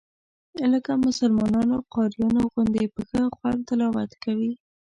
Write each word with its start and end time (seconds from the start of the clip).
لکه 0.73 0.91
مسلمانانو 1.07 1.75
قاریانو 1.93 2.41
غوندې 2.51 2.83
په 2.93 3.01
ښه 3.09 3.23
خوند 3.35 3.59
تلاوت 3.69 4.11
کوي. 4.23 4.53